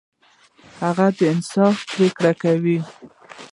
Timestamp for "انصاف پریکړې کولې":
1.33-2.77